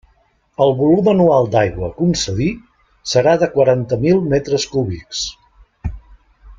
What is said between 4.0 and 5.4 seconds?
mil metres cúbics.